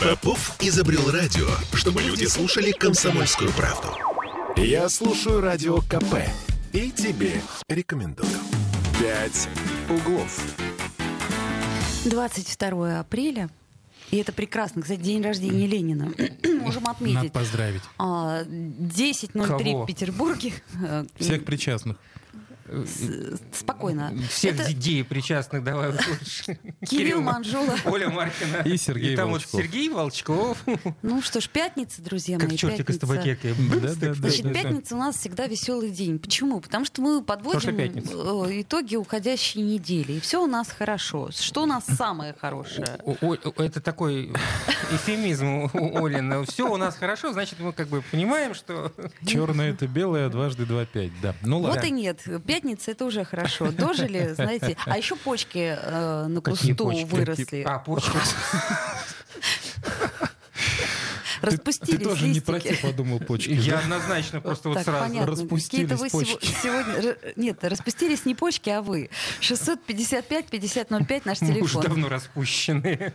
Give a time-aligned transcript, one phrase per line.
[0.00, 3.88] Попов изобрел радио, чтобы люди слушали комсомольскую правду.
[4.56, 6.14] Я слушаю радио КП
[6.72, 8.30] и тебе рекомендую.
[8.98, 9.48] «Пять
[9.88, 10.40] углов».
[12.06, 13.50] 22 апреля.
[14.10, 14.82] И это прекрасно.
[14.82, 16.12] Кстати, день рождения Ленина.
[16.60, 17.32] Можем Надо отметить.
[17.32, 17.82] поздравить.
[17.98, 19.82] А, 10.03 Кого?
[19.82, 20.52] в Петербурге.
[21.18, 21.96] Всех причастных.
[22.70, 24.12] С- Спокойно.
[24.28, 26.58] Всех Это детей причастных давай услышим.
[26.88, 27.74] Кирилл Ма- Манжула.
[27.84, 28.58] Оля Маркина.
[28.64, 29.52] И Сергей И там Волчков.
[29.52, 30.58] вот Сергей Волчков.
[31.02, 32.56] Ну что ж, пятница, друзья Как мои.
[32.56, 33.06] чертик из пятница.
[33.06, 33.54] табакерки.
[34.14, 36.18] Значит, пятница у нас всегда веселый день.
[36.18, 36.60] Почему?
[36.60, 40.12] Потому что мы подводим э, итоги уходящей недели.
[40.14, 41.30] И все у нас хорошо.
[41.32, 42.98] Что у нас самое хорошее?
[43.56, 44.32] Это такой
[44.92, 46.44] эфемизм у Олина.
[46.44, 48.92] Все у нас хорошо, значит, мы как бы понимаем, что...
[49.26, 51.12] Черное это белое, дважды два пять.
[51.22, 51.34] Да.
[51.42, 51.86] Ну Вот ладно.
[51.86, 52.22] и нет.
[52.46, 52.59] Пятница
[52.92, 53.70] это уже хорошо.
[53.72, 54.76] Дожили, знаете.
[54.86, 57.62] А еще почки э, на кусту выросли.
[57.66, 58.10] А, почки.
[61.42, 62.44] Распустились ты тоже не листики.
[62.46, 63.50] про те подумал почки.
[63.50, 63.78] Я да?
[63.80, 65.04] однозначно просто вот Так, сразу.
[65.06, 65.30] понятно.
[65.32, 66.46] распустились вы почки.
[66.62, 67.16] сегодня...
[67.36, 69.10] Нет, распустились не почки, а вы.
[69.40, 71.82] 655-5005 наш Мы уже телефон.
[71.82, 73.12] давно распущены.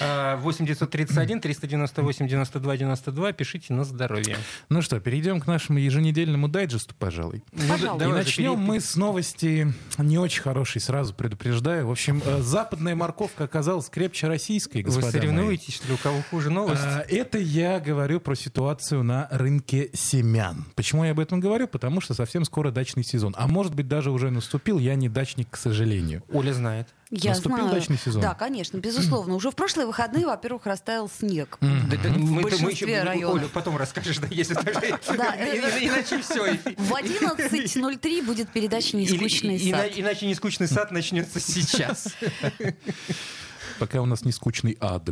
[0.00, 3.32] А, 8 931 398 92 92.
[3.32, 4.36] Пишите на здоровье.
[4.68, 7.42] Ну что, перейдем к нашему еженедельному дайджесту, пожалуй.
[7.52, 8.08] Ну, Пожалуйста.
[8.08, 11.86] И начнем мы с новости не очень хорошей, сразу предупреждаю.
[11.86, 15.12] В общем, э, западная морковка оказалась крепче российской, Вы господа мои.
[15.12, 16.82] соревнуетесь, что ли, у кого хуже новость?
[16.84, 20.66] А, Это я говорю про ситуацию на рынке семян.
[20.74, 21.68] Почему я об этом говорю?
[21.68, 23.34] Потому что совсем скоро дачный сезон.
[23.36, 24.78] А может быть, даже уже наступил.
[24.78, 26.22] Я не дачник, к сожалению.
[26.32, 26.88] Оля знает.
[27.10, 27.72] Я Наступил знаю.
[27.72, 28.22] дачный сезон?
[28.22, 29.34] Да, конечно, безусловно.
[29.34, 31.58] Уже в прошлые выходные, во-первых, растаял снег.
[31.60, 33.42] Да, да, мы, большинстве мы еще, районов.
[33.42, 36.54] Оля, потом расскажешь, да, если Иначе все.
[36.76, 39.90] В 11.03 будет передача «Нескучный сад».
[39.96, 42.14] Иначе нескучный сад начнется сейчас.
[43.80, 45.08] Пока у нас не скучный ад.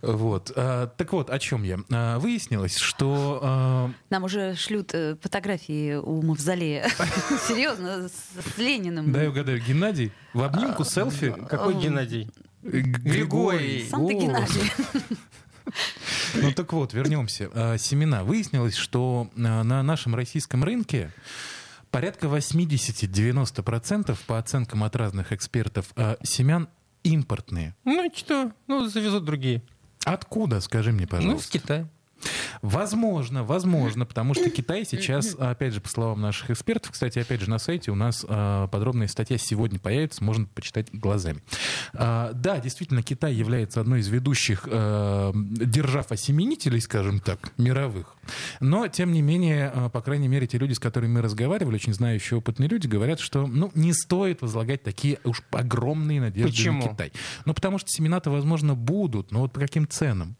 [0.00, 0.50] Вот.
[0.56, 1.78] А, Так вот, о чем я?
[1.92, 6.88] А, Выяснилось, что а, Нам уже шлют э, фотографии у Мавзолея.
[7.46, 9.12] Серьезно, с Лениным.
[9.12, 11.34] Дай угадаю, Геннадий в обнимку селфи.
[11.50, 12.30] Какой Геннадий?
[12.62, 13.86] Григорий.
[13.90, 14.14] Сам ты.
[14.14, 14.72] Геннадий.
[16.34, 17.50] Ну так вот, вернемся.
[17.76, 18.22] Семена.
[18.22, 21.10] Выяснилось, что на нашем российском рынке
[21.90, 25.86] порядка 80-90% по оценкам от разных экспертов
[26.22, 26.68] семян
[27.06, 27.74] импортные.
[27.84, 28.52] Ну что?
[28.66, 29.62] Ну, завезут другие.
[30.04, 31.52] Откуда, скажи мне, Ну, пожалуйста?
[31.52, 31.88] Китая.
[32.66, 37.48] Возможно, возможно, потому что Китай сейчас, опять же, по словам наших экспертов, кстати, опять же,
[37.48, 41.42] на сайте у нас а, подробная статья сегодня появится, можно почитать глазами.
[41.94, 48.16] А, да, действительно, Китай является одной из ведущих а, держав-осеменителей, скажем так, мировых.
[48.58, 51.94] Но, тем не менее, а, по крайней мере, те люди, с которыми мы разговаривали, очень
[51.94, 56.82] знающие, опытные люди, говорят, что ну, не стоит возлагать такие уж огромные надежды Почему?
[56.82, 57.12] на Китай.
[57.44, 60.36] Ну, потому что семена-то, возможно, будут, но вот по каким ценам?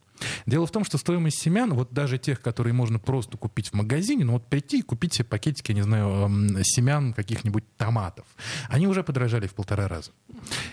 [0.46, 4.24] Дело в том, что стоимость семян, вот даже тех, которые можно просто купить в магазине,
[4.24, 8.26] ну вот прийти и купить себе пакетики, я не знаю, эм, семян каких-нибудь томатов,
[8.68, 10.10] они уже подорожали в полтора раза.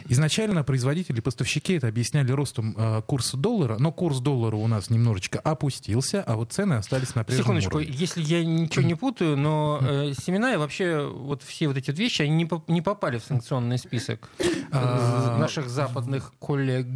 [0.10, 5.40] Изначально производители, поставщики это объясняли ростом э, курса доллара, но курс доллара у нас немножечко
[5.40, 7.94] опустился, а вот цены остались на прежнем Секундочку, уровне.
[7.96, 12.00] если я ничего не путаю, но э, семена и вообще вот все вот эти вот
[12.00, 16.88] вещи, они не попали в санкционный список э, А, наших западных коллег.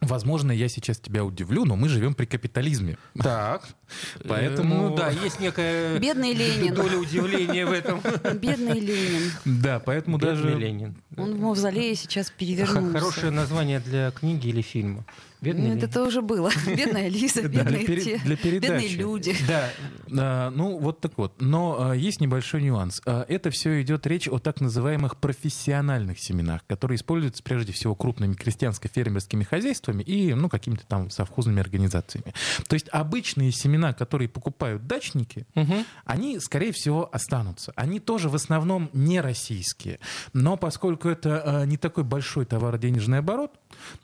[0.00, 2.98] Возможно, я сейчас тебя удивлю, но мы живем при капитализме.
[3.18, 3.62] Так.
[4.28, 6.74] Поэтому- Ну да, есть некая Бедный Ленин.
[6.74, 8.00] доля удивления в этом.
[8.34, 9.32] Бедный Ленин.
[9.44, 10.54] Да, поэтому Бедный даже...
[10.58, 10.96] Ленин.
[11.16, 12.92] Он в Мавзолее сейчас перевернулся.
[12.98, 15.04] Хорошее название для книги или фильма.
[15.40, 15.88] Бедный Нет, Ленин.
[15.88, 16.50] это уже было.
[16.66, 19.36] Бедная Лиза, бедные те, бедные люди.
[19.46, 19.70] Да,
[20.10, 21.40] А, ну, вот так вот.
[21.40, 23.02] Но а, есть небольшой нюанс.
[23.04, 28.34] А, это все идет речь о так называемых профессиональных семенах, которые используются прежде всего крупными
[28.34, 32.34] крестьянско-фермерскими хозяйствами и ну, какими-то там совхозными организациями.
[32.66, 35.46] То есть обычные семена, которые покупают дачники,
[36.04, 37.72] они, скорее всего, останутся.
[37.76, 40.00] Они тоже в основном не российские.
[40.32, 43.52] Но поскольку это не такой большой товароденежный оборот,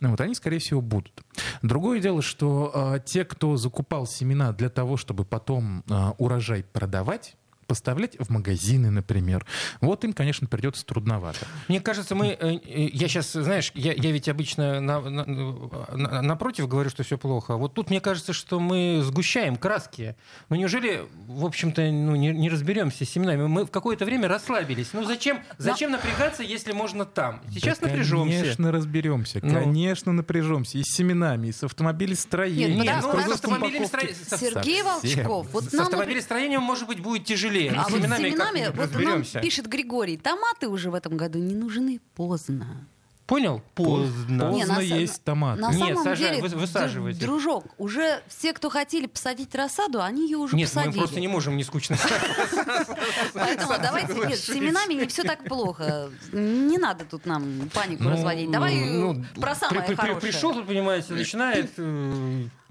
[0.01, 1.22] ну, вот они, скорее всего, будут.
[1.63, 7.37] Другое дело, что а, те, кто закупал семена для того, чтобы потом а, урожай продавать,
[7.73, 9.47] поставлять в магазины, например,
[9.81, 11.39] вот им, конечно, придется трудновато.
[11.69, 12.27] Мне кажется, мы...
[12.29, 15.25] э, э, Я сейчас, знаешь, я, я ведь обычно на- на-
[15.97, 17.57] на- напротив говорю, что все плохо.
[17.57, 20.17] Вот тут мне кажется, что мы сгущаем краски.
[20.51, 23.47] Ну неужели, в общем-то, ну, не, не разберемся с семенами?
[23.47, 24.89] Мы в какое-то время расслабились.
[24.93, 27.41] Ну зачем, зачем напрягаться, если можно там?
[27.51, 28.39] Сейчас Да, напряжемся.
[28.41, 29.41] Конечно, разберемся.
[29.43, 29.55] Ну.
[29.55, 30.77] Конечно, напряжемся.
[30.77, 32.83] И с семенами, и с автомобилестроением.
[32.83, 33.77] Нет, Нет, ну, с упаковки.
[33.83, 34.83] стро- со- Сергей.
[34.83, 35.83] Волчков, вот С нам...
[35.87, 37.62] автомобилестроением, может быть, будет тяжелее.
[37.71, 41.39] Но А с вот с семенами вот нам пишет Григорий, томаты уже в этом году
[41.39, 42.87] не нужны поздно.
[43.25, 43.63] Понял?
[43.77, 44.51] Поздно.
[44.51, 45.63] Не, Поздно на есть томаты.
[45.63, 47.21] На Нет, самом сажай, деле, вы- высаживайте.
[47.21, 50.93] дружок, уже все, кто хотели посадить рассаду, они ее уже Нет, посадили.
[50.95, 51.97] мы просто не можем не скучно.
[53.33, 56.11] Поэтому давайте, нет, с семенами не все так плохо.
[56.33, 58.51] Не надо тут нам панику Ну, разводить.
[58.51, 60.21] Давай Ну, э, про самое хорошее.
[60.21, 61.71] Пришел, понимаете, начинает...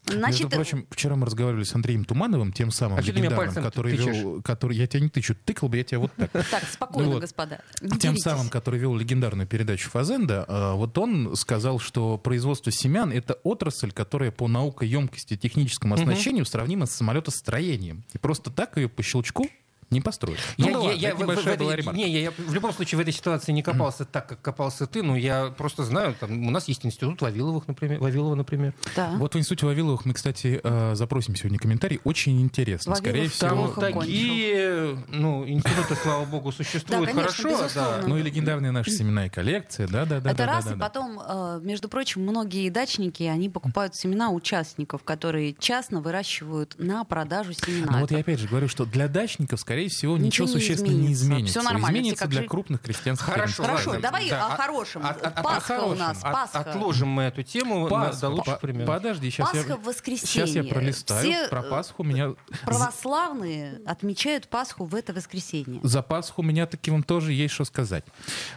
[0.07, 3.95] э, Значит, Между прочим, вчера мы разговаривали с Андреем Тумановым, тем самым А легендарным, который
[3.97, 4.15] тычешь?
[4.15, 6.31] вел, который, я тебя не тычу, тыкал бы я тебя вот так.
[6.51, 7.21] так, спокойно, Вот.
[7.21, 7.61] господа.
[7.81, 13.11] не Тем самым, который вел легендарную передачу Фазенда, э, вот он сказал, что производство семян—
[13.13, 18.03] это отрасль, которая по наукоемкости и техническому оснащению сравнима с самолетостроением.
[18.13, 19.47] И просто так ее по щелчку
[19.91, 20.39] не построить.
[20.57, 21.97] Ну, Я- да я- ладно, я это в- небольшая в была ремарка.
[21.97, 25.03] Не, я, я в любом случае в этой ситуации не копался так, как копался ты,
[25.03, 28.73] но я просто знаю, там, у нас есть институт Вавиловых, например, Вавилова, например.
[28.95, 29.11] Да.
[29.17, 31.99] Вот в институте Вавиловых мы, кстати, э, запросим сегодня комментарий.
[32.03, 32.91] Очень интересно.
[32.91, 37.49] Вавилов Скорее там всего, плохо Такие, ну, институты, слава богу, существуют Да, конечно, хорошо.
[37.63, 38.07] безусловно.
[38.07, 39.85] ну и легендарные наши семена и коллекции.
[39.87, 40.29] Да, да, да.
[40.31, 40.79] Это да, раз, да, и да.
[40.79, 47.53] потом, э, между прочим, многие дачники, они покупают семена участников, которые частно выращивают на продажу
[47.53, 47.91] семена.
[47.93, 50.87] Ну вот я опять же говорю, что для дачников, скорее всего, Ничего ничего, не существенно
[50.91, 51.23] не изменится.
[51.23, 51.59] изменится.
[51.59, 52.47] Всё нормально, Изменится все для жили.
[52.49, 53.63] крупных крестьянских Хорошо.
[53.63, 54.01] Хорошо, ладно.
[54.03, 55.01] давай Да, о а- хорошем.
[55.05, 56.31] а- а- а- Пасха о у нас, хорошем.
[56.31, 56.59] Пасха.
[56.59, 58.21] От- отложим мы эту тему Пасха.
[58.21, 58.85] до лучших времен.
[58.87, 59.75] Подожди, сейчас Пасха я...
[59.77, 60.27] в воскресенье.
[60.27, 61.21] Сейчас я пролистаю.
[61.23, 62.33] Все, Про э, Пасху меня...
[62.65, 65.79] Православные отмечают Пасху в это воскресенье.
[65.83, 68.03] За Пасху у меня таки вам тоже есть что сказать.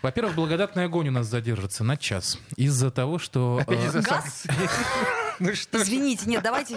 [0.03, 2.39] Во-первых, благодатный огонь у нас задержится на час.
[2.57, 3.63] Из-за того, что...
[3.67, 4.45] Э, из-за Газ?
[5.41, 5.83] Ну что.
[5.83, 6.75] Извините, нет, давайте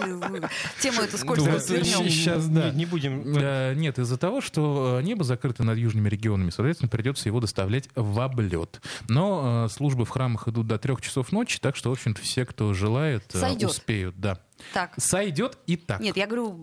[0.80, 2.04] тему эту Ну, скользкую вот свернем.
[2.04, 2.70] щ- щас, да.
[2.70, 3.22] Не, будем.
[3.36, 7.88] Э, Нет, из-за того, что э, небо закрыто над южными регионами, соответственно, придется его доставлять
[7.94, 8.80] в облет.
[9.08, 12.44] Но э, службы в храмах идут до трех часов ночи, так что, в общем-то, все,
[12.44, 13.70] кто желает, Сойдет.
[13.70, 14.18] успеют.
[14.18, 14.38] Да.
[14.74, 14.92] Так.
[14.96, 16.00] Сойдет и так.
[16.00, 16.60] Нет, я говорю,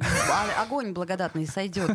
[0.59, 1.91] огонь благодатный сойдет.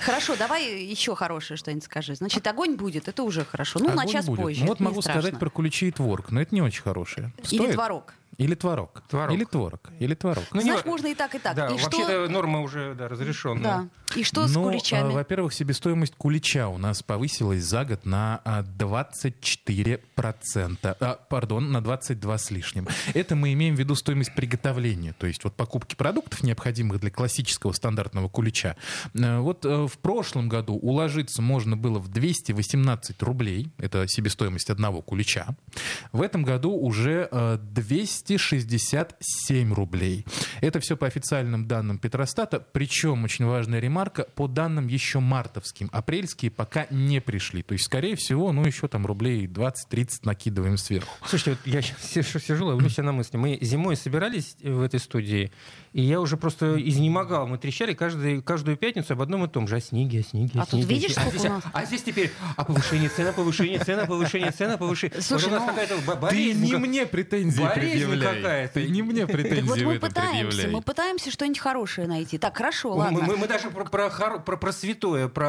[0.00, 2.14] Хорошо, давай еще хорошее что-нибудь скажи.
[2.14, 3.78] Значит, огонь будет, это уже хорошо.
[3.78, 4.40] Ну, на Огонь час будет.
[4.40, 4.60] позже.
[4.62, 5.22] Ну, вот могу страшно.
[5.22, 7.32] сказать про куличи и творог, но это не очень хорошее.
[7.50, 7.72] Или Стоит?
[7.74, 8.14] творог.
[8.42, 9.02] Или творог.
[9.08, 9.34] Творог.
[9.34, 9.80] Или творог.
[9.98, 10.44] Или творог.
[10.52, 11.56] Ну, не Знаешь, ва- можно и так, и так.
[11.56, 12.28] Да, и вообще-то что...
[12.28, 13.62] норма уже да, разрешенная.
[13.62, 13.88] Да.
[14.16, 15.08] И что с Ну, куличами?
[15.08, 20.96] а, во-первых, себестоимость кулича у нас повысилась за год на а, 24%.
[21.00, 22.88] А, пардон, на 22 с лишним.
[23.14, 27.72] Это мы имеем в виду стоимость приготовления, то есть вот покупки продуктов, необходимых для классического
[27.72, 28.76] стандартного кулича.
[29.14, 35.02] Э, Вот э, в прошлом году уложиться можно было в 218 рублей, это себестоимость одного
[35.02, 35.48] кулича.
[36.12, 37.28] В этом году уже
[38.36, 40.24] э, 267 рублей.
[40.60, 45.88] Это все по официальным данным Петростата, причем очень важная ремарка, по данным еще мартовским.
[45.92, 47.62] Апрельские пока не пришли.
[47.62, 51.10] То есть, скорее всего, ну еще там рублей 20-30 накидываем сверху.
[51.26, 51.98] Слушайте, вот я сейчас
[52.46, 53.36] сижу, ловлю себя на мысли.
[53.36, 55.52] Мы зимой собирались в этой студии,
[55.92, 57.46] и я уже просто изнемогал.
[57.46, 59.76] Мы трещали каждый, каждую пятницу об одном и том же.
[59.76, 60.94] О снеге, о снеге, о А тут снеге.
[60.94, 61.64] видишь, а, сколько здесь, у нас?
[61.72, 65.20] а здесь теперь о повышении цена, повышение цена, повышение цена, повышение.
[65.20, 66.64] Слушай, вот у нас ну, какая-то бо- Ты болезнь.
[66.64, 68.42] не мне претензии болезнь предъявляй.
[68.42, 68.74] какая-то.
[68.74, 72.38] Ты не мне претензии вот мы пытаемся, мы пытаемся что-нибудь хорошее найти.
[72.38, 73.20] Так, хорошо, ладно.
[73.22, 75.46] мы- мы даже про, про, про- про святое, про...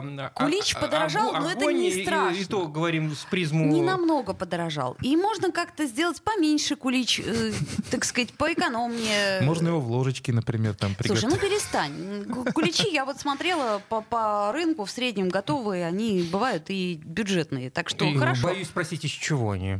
[0.00, 2.36] а- Кулич а- подорожал, огонь но это не и- и- страшно.
[2.38, 3.66] И, то говорим с призму...
[3.66, 4.96] Не намного подорожал.
[5.02, 7.52] И можно как-то сделать поменьше кулич, э,
[7.90, 9.40] так сказать, поэкономнее.
[9.42, 11.42] Можно его в ложечке, например, там Слушай, приготовить.
[11.42, 12.24] ну перестань.
[12.24, 17.70] Ку- Куличи, я вот смотрела по, по рынку в среднем готовые, они бывают и бюджетные.
[17.70, 18.48] Так что И хорошо.
[18.48, 19.78] Боюсь спросить, из чего они?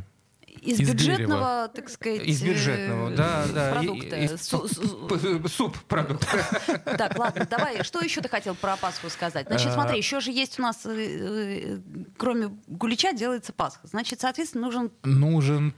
[0.67, 3.71] Из, Из бюджетного, так сказать, Из бюджетного, э, да, да.
[3.71, 4.17] продукта.
[4.17, 6.27] из суп продукт.
[6.97, 9.47] Так, ладно, давай, что еще ты хотел про Пасху сказать?
[9.47, 9.73] Значит, А.
[9.73, 11.79] смотри, еще же есть у нас, э, э,
[12.17, 13.87] кроме гулича, делается Пасха.
[13.87, 15.73] Значит, соответственно, нужен Нужен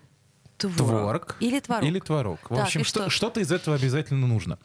[0.59, 1.35] творог.
[1.39, 1.83] Или творог.
[1.83, 2.39] Или творог.
[2.49, 3.09] В Так, общем, что, что?
[3.09, 4.59] что-то из этого обязательно нужно.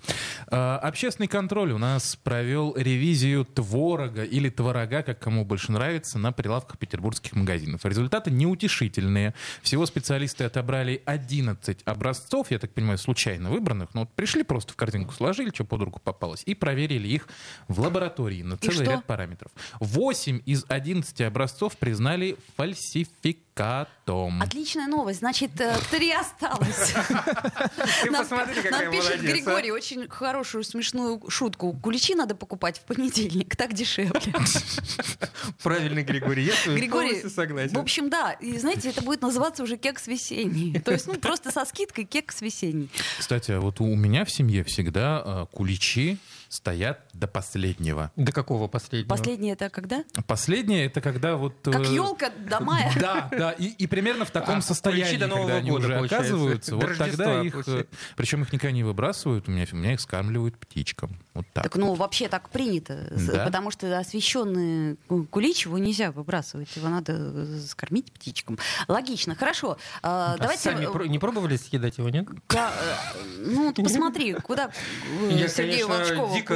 [0.49, 6.33] А, общественный контроль у нас провел ревизию творога или творога, как кому больше нравится, на
[6.33, 7.85] прилавках петербургских магазинов.
[7.85, 9.35] Результаты неутешительные.
[9.63, 13.95] Всего специалисты отобрали 11 образцов, я так понимаю, случайно выбранных.
[13.95, 17.29] Но вот пришли просто в корзинку, сложили, что под руку попалось, и проверили их
[17.69, 19.53] в лаборатории на целый ряд параметров.
[19.81, 22.37] 8 из 11 образцов признали
[23.55, 24.43] фальсификатом.
[24.43, 25.21] Отличная новость.
[25.21, 26.93] Значит, э, три осталось.
[28.03, 28.27] Ты Нам-
[28.91, 29.19] пишет а.
[29.19, 31.73] Григорий очень хорошую смешную шутку.
[31.73, 34.21] Куличи надо покупать в понедельник, так дешевле.
[35.63, 37.75] Правильно, Григорий, я Григорий, согласен.
[37.75, 38.33] в общем, да.
[38.33, 40.79] И знаете, это будет называться уже кекс весенний.
[40.81, 42.91] То есть, ну, просто со скидкой кекс весенний.
[43.19, 46.19] Кстати, а вот у меня в семье всегда э, куличи
[46.55, 48.13] стоят до последнего.
[48.17, 49.09] До какого последнего?
[49.09, 50.05] Последнее это когда?
[50.27, 51.55] Последнее это когда вот...
[51.67, 52.93] э, Как елка до мая.
[53.01, 55.95] Да, да, и, и примерно в таком А, состоянии, до Нового когда они года, уже
[55.97, 56.17] получается.
[56.29, 57.85] оказываются, До вот Рождества тогда их, э,
[58.17, 61.19] причем их никогда не выбрасывают, у меня, у меня их скармливают птичкам.
[61.35, 61.65] Вот так.
[61.65, 63.09] Так, ну, вообще так принято.
[63.11, 63.45] Да?
[63.45, 66.69] Потому что освещенный ку- кулич его нельзя выбрасывать.
[66.77, 68.57] Его надо э, скормить птичкам.
[68.87, 69.35] Логично.
[69.35, 69.77] Хорошо.
[70.03, 70.63] А, А давайте...
[70.63, 72.27] сами э, про- не пробовали съедать его, нет?
[72.47, 74.71] ка- э, ну, посмотри, куда
[75.23, 76.55] э, Я, Сергею Волчкову дико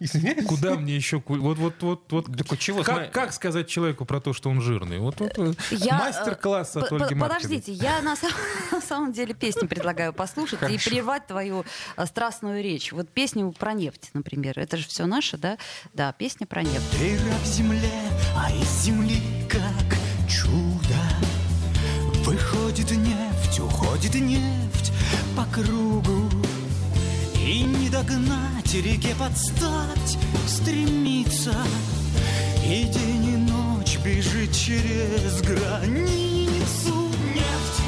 [0.00, 0.46] кулич.
[0.48, 1.20] Куда мне еще...
[1.20, 2.26] ку- Вот, вот, вот, вот.
[2.36, 2.82] Так чего?
[2.82, 4.98] Как, как сказать человеку про то, что он жирный?
[4.98, 7.14] Вот, вот, э, Я, мастер-класс э, от по- Ольги.
[7.14, 8.32] Подождите, я на, сам-
[8.72, 11.64] на самом деле песню предлагаю послушать и прервать твою
[11.96, 12.90] э, страстную речь.
[12.92, 14.58] Вот песню про нефть, например.
[14.58, 15.58] Это же все наше, да?
[15.94, 16.90] Да, песня про нефть.
[16.98, 17.90] Ты раб земле,
[18.36, 20.96] а из земли как чудо
[22.24, 24.92] Выходит нефть, уходит нефть
[25.36, 26.30] по кругу
[27.34, 31.54] И не догнать, реке подстать стремится
[32.64, 37.80] И день и ночь бежит через границу Нефть,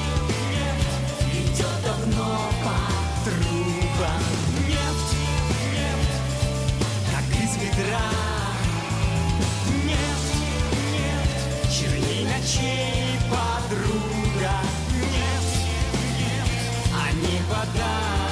[0.50, 2.93] нефть идет давно по
[9.84, 14.54] из ведра Нефть, черней ночей подруга
[14.92, 15.66] Нефть,
[16.18, 18.23] нефть, а не вода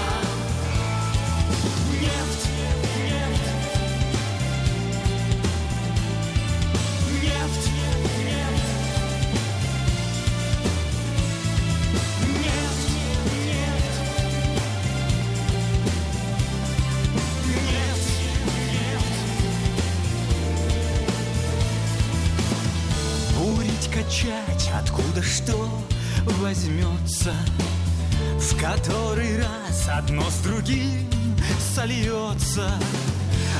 [32.52, 32.70] сольется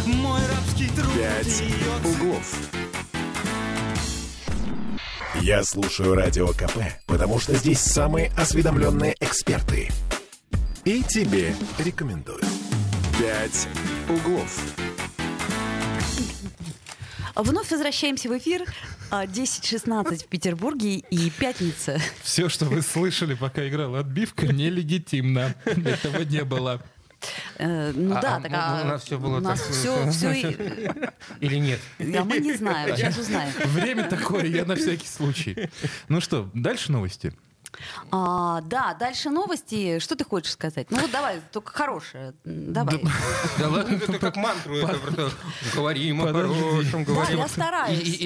[0.07, 1.63] Мой рабский труд «Пять
[2.05, 2.71] углов».
[5.41, 9.91] Я слушаю Радио КП, потому что здесь самые осведомленные эксперты.
[10.85, 12.43] И тебе рекомендую.
[13.19, 13.69] «Пять
[14.09, 14.61] углов».
[17.35, 18.65] Вновь возвращаемся в эфир.
[19.11, 21.99] А, 10.16 в Петербурге и пятница.
[22.23, 25.55] Все, что вы слышали, пока играла отбивка, нелегитимно.
[25.65, 26.83] Этого не было.
[27.59, 30.11] Э, Ну А- да, а так у а нас было у нас так, все, э,
[30.11, 30.33] все,
[31.41, 31.81] Или нет?
[31.99, 33.53] а мы не знаем, сейчас узнаем.
[33.67, 35.69] Время такое, я на всякий случай.
[36.09, 37.33] Ну что, дальше новости.
[38.11, 39.99] А, да, дальше новости.
[39.99, 40.91] Что ты хочешь сказать?
[40.91, 42.35] Ну вот давай, только хорошее.
[42.45, 43.03] Давай.
[43.59, 45.31] Да ладно, ты как мантру это просто
[45.75, 47.39] говорим о хорошем, Да, говорим.
[47.39, 48.19] я стараюсь.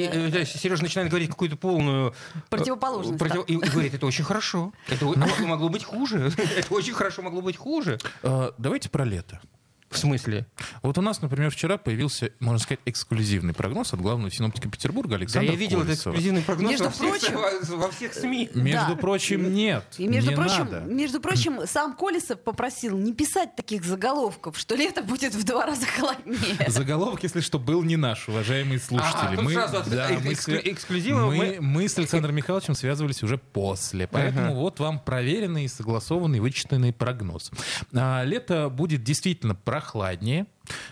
[0.50, 2.10] Сережа начинает говорить какую-то полную...
[2.34, 3.52] э, Противоположность, против- да.
[3.52, 4.72] И говорит, это очень хорошо.
[4.88, 6.32] Это а могло быть хуже.
[6.56, 7.98] Это очень хорошо могло быть хуже.
[8.22, 9.40] Э, Давайте про лето.
[9.90, 10.46] В смысле?
[10.82, 15.16] Вот у нас, например, вчера появился, можно сказать, эксклюзивный прогноз от главного синоптика Петербурга Да,
[15.16, 18.50] Александра я видел этот эксклюзивный прогноз Между во всех, прочим- во- во всех СМИ.
[18.54, 18.96] Между Да.
[18.96, 19.84] прочим, нет.
[19.98, 20.80] И между не прочим, надо.
[20.80, 25.86] между прочим, сам Колесов попросил не писать таких заголовков, что лето будет в два раза
[25.86, 26.56] холоднее.
[26.68, 29.34] Заголовок, если что, был не наш, уважаемые слушатели.
[29.34, 32.74] А, тут сразу от- эк- мы, эксклю- свя- эксклюзива мы, мы- мы с Александром Михайловичем
[32.74, 34.06] связывались уже после.
[34.08, 34.54] Поэтому Ага.
[34.56, 37.50] вот вам проверенный, согласованный, вычитанный прогноз.
[37.94, 40.46] А, лето будет действительно прохладнее.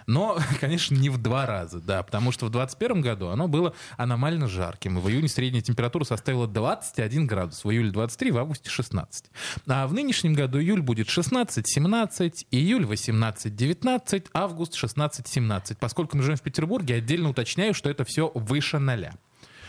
[0.06, 4.46] Но, конечно, не в два раза, да, потому что в 2021 году оно было аномально
[4.46, 5.00] жарким.
[5.00, 9.24] В июне средняя температура составила 21 градус, в июле 23, в августе 16.
[9.66, 15.76] А в нынешнем году июль будет 16-17, июль 18-19, август 16-17.
[15.80, 19.14] Поскольку мы живем в Петербурге, отдельно уточняю, что это все выше ноля.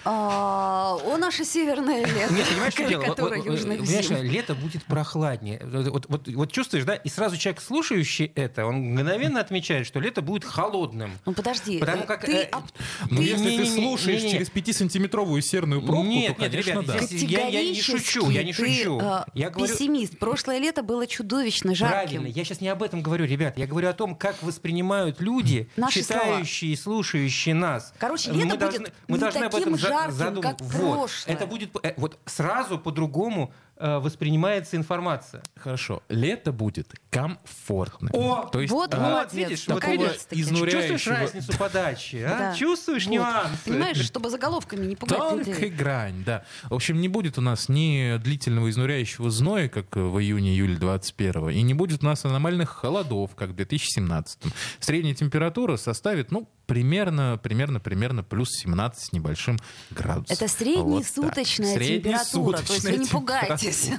[0.05, 2.33] А, О, наше северное лето.
[2.33, 3.01] Нет, понимаешь, что дело?
[3.01, 4.21] Вот- Карикатура вот, южных понимаешь, зим.
[4.23, 5.61] лето будет прохладнее.
[5.65, 6.95] Вот, вот- вот чувствуешь, да?
[6.95, 11.11] И сразу человек, слушающий это, он мгновенно отмечает, что лето будет холодным.
[11.25, 12.63] Ну подожди, Потому э, как, ты э, об-
[13.09, 17.05] Ну, Ты- если ты слушаешь через 5-сантиметровую серную пробку, Нет, то, нет, конечно, ребята, да.
[17.05, 18.99] здесь- Я- я не шучу, я не шучу.
[18.99, 20.19] ты, э, Я говорю- пессимист.
[20.19, 21.95] Прошлое лето было чудовищно жарким.
[22.19, 23.57] Правильно, я сейчас не об этом говорю, ребят.
[23.57, 27.93] Я говорю о том, как воспринимают люди, Наши читающие и слушающие нас.
[27.97, 30.71] Короче, Мы лето должны- будет мы не должны об таким этом жарким, задум- как Вот.
[30.71, 31.35] прошлое.
[31.35, 35.43] Это будет э, вот сразу по-другому э, воспринимается информация.
[35.57, 36.01] Хорошо.
[36.07, 38.09] Лето будет комфортным.
[38.13, 42.15] О, То есть, Вот, а, молодец, видишь, вот изнуряющего- Чувствуешь разницу подачи?
[42.17, 42.29] а?
[42.37, 42.55] Да.
[42.55, 43.11] Чувствуешь Вот.
[43.13, 43.57] нюансы?
[43.65, 45.69] Понимаешь, чтобы заголовками не пугать Тонкая людей.
[45.69, 46.45] грань, да.
[46.69, 51.61] В общем, не будет у нас ни длительного изнуряющего зноя, как в июне-июле 21 и
[51.61, 54.39] не будет у нас аномальных холодов, как в 2017
[54.79, 59.57] Средняя температура составит, ну, примерно, примерно, примерно плюс 17 с небольшим
[59.91, 60.35] градусов.
[60.35, 60.57] Это Вот так.
[60.57, 62.57] среднесуточная температура.
[62.59, 63.89] То есть вы не пугайтесь.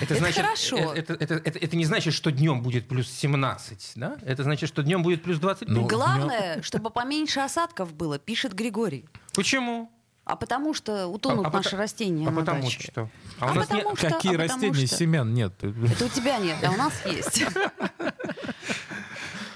[0.00, 0.76] Это значит, хорошо.
[0.76, 4.16] э, Это, это- это- это не значит, что днем будет плюс 17, да?
[4.24, 5.68] Это значит, что днем будет плюс 25.
[5.68, 9.04] Ну, Главное, чтобы поменьше осадков было, пишет Григорий.
[9.34, 9.90] Почему?
[10.26, 12.82] А потому что утонут А- а наши пота- растения А на потому даче.
[12.90, 13.10] что?
[13.40, 14.86] А у нас потому нет- что- Какие а растения?
[14.86, 15.52] что- Семян нет.
[15.62, 17.44] Это у тебя нет, а у нас есть.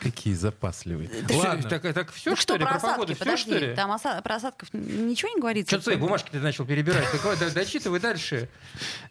[0.01, 1.11] Какие запасливые.
[1.31, 1.69] Ладно.
[1.69, 2.65] Так, так все, что ли?
[2.65, 3.75] про погоду все, что ли?
[3.75, 5.75] там оса- про осадков ничего не говорится?
[5.77, 7.07] Что свои бумажки ты начал перебирать?
[7.55, 8.49] Дочитывай дальше.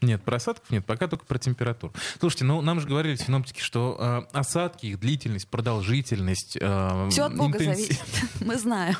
[0.01, 1.93] Нет, про осадков нет, пока только про температуру.
[2.19, 6.57] Слушайте, ну нам же говорили синоптики, что э, осадки, их длительность, продолжительность...
[6.59, 7.99] э, Все от Бога зависит.
[8.41, 8.95] Мы знаем.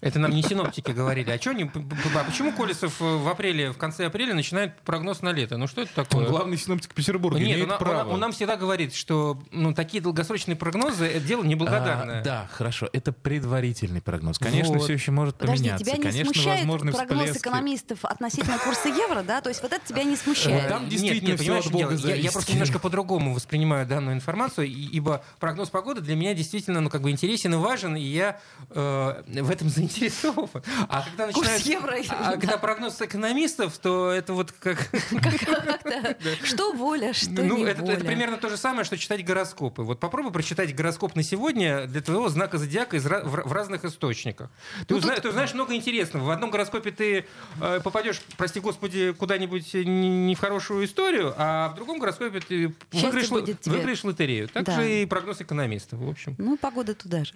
[0.00, 1.30] Это нам не синоптики говорили.
[1.30, 5.56] А, чё они, а почему Колесов в апреле, в конце апреля начинает прогноз на лето?
[5.56, 6.26] Ну что это Он такое?
[6.28, 8.10] главный синоптик Петербурга, Нет, имеет он, он- право.
[8.12, 12.20] он нам всегда говорит, что ну, такие долгосрочные прогнозы это дело неблагодарное.
[12.20, 12.88] А, да, хорошо.
[12.92, 14.38] Это предварительный прогноз.
[14.38, 14.82] Конечно, Вот.
[14.84, 15.84] все еще может Подожди, поменяться.
[15.84, 17.38] тебя не Конечно, смущает возможны прогноз всплески.
[17.42, 19.40] экономистов относительно курса евро, да?
[19.40, 20.68] То есть вот это тебя не смущает?
[20.68, 22.08] Там Нет, действительно нет, всё понимаешь, от Бога дело?
[22.10, 26.90] я, я просто немножко по-другому воспринимаю данную информацию, ибо прогноз погоды для меня действительно ну,
[26.90, 30.48] как бы интересен и важен, и я э, в этом заинтересован.
[30.88, 32.32] А когда начинают, евро, а да.
[32.32, 34.88] когда прогноз экономистов, то это вот как...
[36.44, 39.82] Что воля, что Ну, это, примерно то же самое, что читать гороскопы.
[39.82, 44.50] Вот попробуй прочитать гороскоп на сегодня для твоего знака зодиака из, в, разных источниках.
[44.86, 46.24] Ты, Ну, узна- тут- ты узнаешь много интересного.
[46.24, 47.26] В одном гороскопе ты
[47.60, 52.74] э, попадешь, прости господи, куда-нибудь не, не в хорошую историю, а в другом гороскопе ты
[52.92, 54.48] выиграешь, лотерею.
[54.48, 54.76] Так Да.
[54.76, 56.34] же и прогноз экономистов, в общем.
[56.38, 57.34] Ну, погода туда же.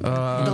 [0.00, 0.44] А,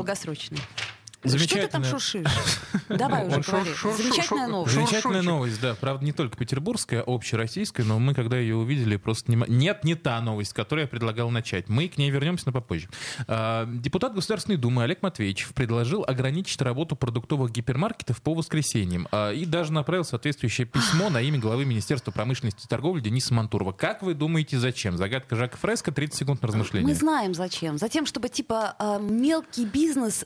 [1.23, 1.49] Долгосрочная.
[1.63, 2.27] Что ты там шуршишь?
[2.89, 3.71] Давай уже шур- говори.
[3.75, 4.75] шур- Замечательная шур- новость.
[4.75, 5.75] Замечательная новость, да.
[5.75, 9.37] Правда, не только петербургская, а общероссийская, но мы, когда ее увидели, просто не...
[9.49, 11.69] Нет, не та новость, которую я предлагал начать.
[11.69, 12.89] Мы к ней вернемся, но попозже.
[13.29, 19.45] А, Депутат Государственной Думы Олег Матвеевич предложил ограничить работу продуктовых гипермаркетов по воскресеньям а, и
[19.45, 23.73] даже направил соответствующее письмо на имя главы Министерства промышленности и торговли Дениса Мантурова.
[23.73, 24.97] Как вы думаете, зачем?
[24.97, 26.89] Загадка Жака Фреско, 30 секунд на размышление.
[26.89, 27.79] Мы знаем зачем.
[27.79, 30.23] Затем, чтобы типа а, мелкий бизнес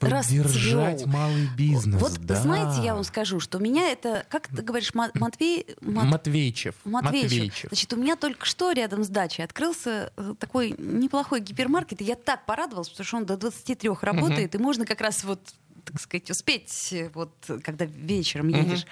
[0.91, 2.35] Поддержать малый бизнес, Вот да.
[2.35, 6.75] знаете, я вам скажу, что меня это, как ты говоришь, Ма- Матвей, Мат- Матвейчев.
[6.83, 7.65] Матвеевич.
[7.67, 12.15] Значит, у меня только что рядом с дачей открылся э, такой неплохой гипермаркет, и я
[12.15, 15.39] так порадовалась, потому что он до 23 работает, и можно как раз вот,
[15.83, 17.31] так сказать, успеть, э, вот,
[17.63, 18.85] когда вечером едешь.
[18.85, 18.87] А,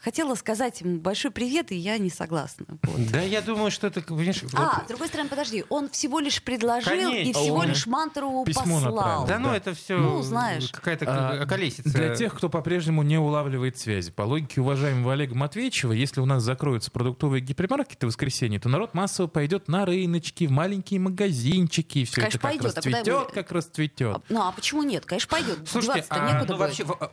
[0.00, 2.66] Хотела сказать ему большой привет, и я не согласна.
[2.82, 3.10] Вот.
[3.10, 6.42] Да, я думаю, что это, понимаешь, А, вот- с другой стороны, подожди, он всего лишь
[6.42, 7.40] предложил и Конечно.
[7.42, 8.94] всего Он лишь мантру письмо послал.
[8.94, 9.26] направил.
[9.26, 9.56] да, ну да.
[9.56, 10.68] это все Ну, знаешь.
[10.70, 11.88] какая-то А, колесица.
[11.90, 14.10] Для тех, кто по-прежнему не улавливает связи.
[14.10, 18.92] По логике уважаемого Олега Матвеевичева, если у нас закроются продуктовые гипермаркеты в воскресенье, то народ
[18.94, 22.64] массово пойдет на рыночки, в маленькие магазинчики, и все Конечно, это как пойдет.
[22.72, 24.16] А расцветет, ему- как расцветет.
[24.16, 25.06] А, Ну, а почему нет?
[25.06, 25.58] Конечно, пойдет.
[25.68, 26.58] Слушайте, а, некуда ну, будет.
[26.58, 27.10] вообще, в- а,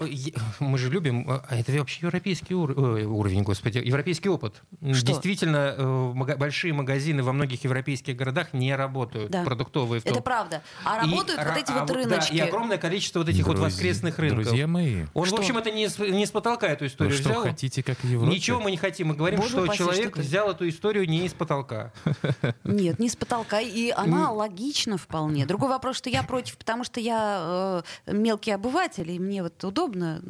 [0.59, 4.61] мы же любим, а это вообще европейский ур- ой, уровень, господи, европейский опыт.
[4.93, 5.05] Что?
[5.05, 9.43] Действительно, э, мага- большие магазины во многих европейских городах не работают, Да.
[9.43, 10.01] продуктовые.
[10.01, 10.61] в том- Это правда.
[10.83, 12.33] А И работают вот ра- эти а вот да, рыночки.
[12.33, 14.45] и огромное количество вот этих вот Друзья- воскресных рынков.
[14.45, 15.35] Друзья мои, Он, Что?
[15.37, 17.43] в общем, это не с, не с потолка эту вы историю что, взял.
[17.43, 18.31] хотите, как в Европе?
[18.33, 19.07] Ничего мы не хотим.
[19.09, 20.21] Мы говорим, Боже что упаси, человек что ты.
[20.21, 21.91] взял эту историю не из потолка.
[22.63, 23.59] Нет, не с потолка.
[23.59, 25.45] И она логична вполне.
[25.45, 30.21] Другой вопрос, что я против, потому что я э, мелкий обыватель, и мне вот удобно.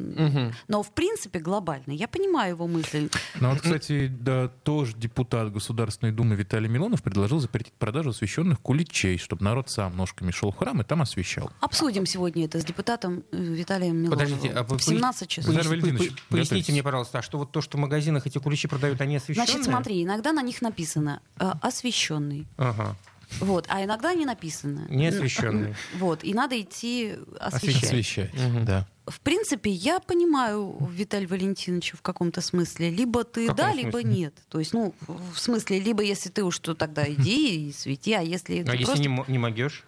[0.68, 1.83] Но в принципе глобально.
[1.92, 3.08] Я понимаю его мысль.
[3.40, 9.18] Ну вот, кстати, да, тоже депутат Государственной Думы Виталий Милонов предложил запретить продажу освященных куличей,
[9.18, 11.50] чтобы народ сам ножками шел в храм и там освещал.
[11.60, 14.18] Обсудим сегодня это с депутатом э, Виталием Милоновым.
[14.28, 15.54] Подождите, а вы в 17 часов.
[15.54, 16.68] Поясни- Валентинович, по- Поясните готовьтесь.
[16.70, 19.46] мне, пожалуйста, а что вот то, что в магазинах эти куличи продают, они освещенные?
[19.46, 22.46] Значит, смотри, иногда на них написано э, освещенный.
[22.56, 22.96] Ага.
[23.40, 24.86] Вот, а иногда не написано.
[24.88, 25.74] Не освещенный.
[25.98, 27.84] Вот, и надо идти освещать.
[27.84, 28.64] Освещать, Мгм.
[28.64, 28.86] да.
[29.06, 32.88] В принципе, я понимаю Виталия Валентиновича в каком-то смысле.
[32.90, 34.10] Либо ты да, либо смысле?
[34.10, 34.34] нет.
[34.48, 38.22] То есть, ну, в смысле, либо если ты уж что, тогда иди и свети, а
[38.22, 39.02] если А ты если просто...
[39.02, 39.84] не, мо- не могешь?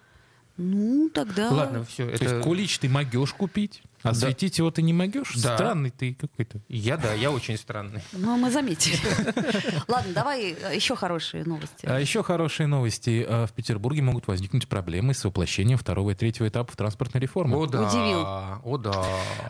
[0.57, 1.51] Ну, тогда...
[1.51, 2.05] Ладно, все.
[2.07, 2.23] То Это...
[2.25, 5.33] есть кулич ты могешь купить, а светить его ты не могешь?
[5.35, 5.55] Да.
[5.55, 6.59] Странный ты какой-то.
[6.69, 8.01] Я, да, я очень странный.
[8.13, 8.97] Ну, мы заметили.
[9.87, 11.85] Ладно, давай э, еще хорошие новости.
[11.85, 13.25] А еще хорошие новости.
[13.27, 17.67] А, В Петербурге могут возникнуть проблемы с воплощением второго и третьего этапов транспортной реформы.
[17.67, 17.87] да.
[17.87, 18.21] Удивил.
[18.63, 19.03] О, да.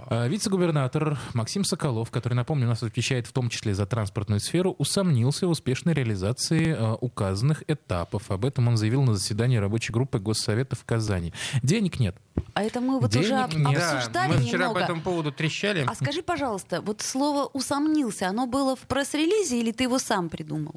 [0.08, 4.76] А, Вице-губернатор Максим Соколов, который, напомню, у нас отвечает в том числе за транспортную сферу,
[4.78, 8.30] усомнился в успешной реализации указанных этапов.
[8.32, 11.34] Об этом он заявил на заседании рабочей группы Госсовета в Казани.
[11.64, 12.16] Денег нет.
[12.54, 13.78] А это мы вот Денег уже об- нет.
[13.84, 14.80] обсуждали да, мы вчера немного.
[14.80, 15.86] по этому поводу трещали.
[15.88, 20.76] А скажи, пожалуйста, вот слово «усомнился», оно было в пресс-релизе или ты его сам придумал?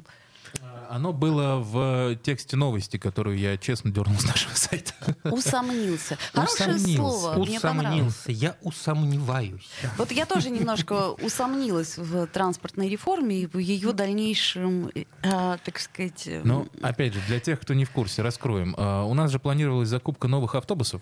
[0.93, 4.91] Оно было в тексте новости, которую я честно дернул с нашего сайта.
[5.23, 6.17] Усомнился.
[6.33, 6.95] Хорошее Усомнился.
[6.97, 7.57] слово, мне.
[7.57, 9.69] Усомнился, я усомневаюсь.
[9.97, 15.79] Вот я тоже немножко усомнилась в транспортной реформе и в ее дальнейшем, э, а, так
[15.79, 16.23] сказать...
[16.27, 18.75] э, Но, опять же, для тех, кто не в курсе, раскроем.
[18.77, 21.01] А, У нас же планировалась закупка новых автобусов.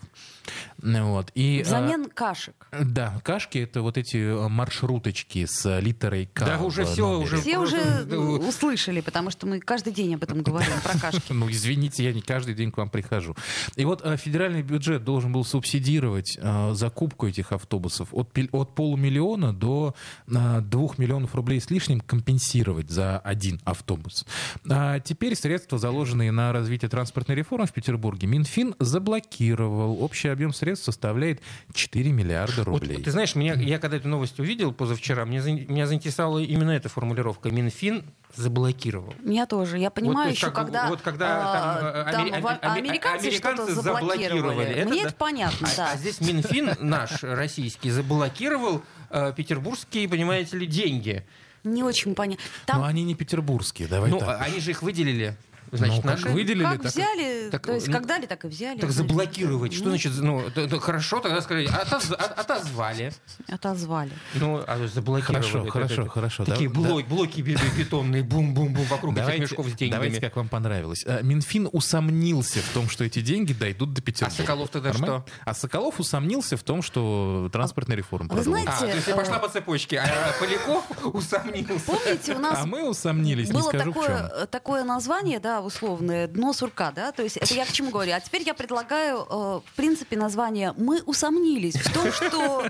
[0.77, 1.31] Вот.
[1.33, 2.67] И, а, Взамен кашек.
[2.71, 6.45] Да, кашки это вот эти э, маршруточки с литерой К.
[6.45, 7.03] Да уже номере.
[7.03, 7.79] уже- Все уже
[8.47, 11.21] услышали, потому что мы каждый день об этом говорим, про кашки.
[11.33, 13.35] Ну, извините, я не каждый день к вам прихожу.
[13.75, 18.29] И вот э, федеральный бюджет должен был субсидировать э, закупку этих автобусов от,
[18.75, 19.95] полумиллиона до
[20.27, 24.25] э, двух миллионов рублей с лишним компенсировать за один автобус.
[24.69, 30.01] А теперь средства, заложенные на развитие транспортной реформы в Петербурге, Минфин заблокировал.
[30.03, 31.41] Общий объем средств составляет
[31.73, 33.01] 4 миллиарда Вот, рублей.
[33.03, 37.49] ты знаешь, меня, я когда эту новость увидел позавчера, за- меня заинтересовала именно эта формулировка.
[37.51, 38.03] Минфин
[38.35, 39.13] заблокировал.
[39.19, 39.77] Меня тоже.
[39.79, 43.31] Я понимаю то еще, как- когда, вот когда а, там, э, там амери- американцы, американцы
[43.65, 44.65] что-то заблокировали.
[44.65, 45.07] Это Мне да.
[45.09, 45.91] это понятно, А, да.
[45.93, 51.25] а здесь Минфин наш российский заблокировал э, петербургские, понимаете ли, деньги.
[51.63, 52.43] Не очень понятно.
[52.67, 54.41] Но Там они не петербургские, давай Ну, так.
[54.41, 55.35] они же их выделили.
[55.71, 56.29] Значит, Ну, как наши.
[56.29, 58.79] выделили, как так- взяли, так, то есть ну, как дали, так и взяли.
[58.79, 59.73] Так заблокировать.
[59.73, 60.11] Что Ну, значит?
[60.17, 63.13] Ну, это- это хорошо, тогда сказали, отоз- от- отозвали.
[63.47, 64.11] Отозвали.
[64.35, 65.41] Ну, а то заблокировали.
[65.43, 66.45] Хорошо, Это- хорошо, это- хорошо.
[66.45, 69.91] Такие Да- блоки, блоки бе- бе- бетонные, бум-бум-бум вокруг этих Давайте, мешков с деньгами.
[70.03, 71.03] давайте, как вам понравилось.
[71.07, 74.35] А, Минфин усомнился в том, что эти деньги дойдут до Петербурга.
[74.41, 75.23] А Соколов тогда Нормально?
[75.25, 75.33] что?
[75.45, 79.17] А Соколов усомнился в том, что транспортная реформа Вы знаете, А, то есть я э,
[79.17, 81.85] пошла по цепочке, а Поляков усомнился.
[81.85, 84.03] Помните, у нас А мы усомнились, не было скажу в чем.
[84.03, 87.91] такое, э, такое название, да, условное, дно сурка, да, то есть это я к чему
[87.91, 88.13] говорю.
[88.13, 92.65] А теперь я предлагаю, э, в принципе, название «Мы усомнились в том, что...»